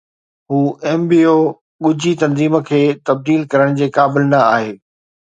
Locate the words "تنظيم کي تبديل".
2.23-3.41